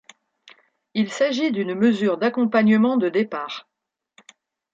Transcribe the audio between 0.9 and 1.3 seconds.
Il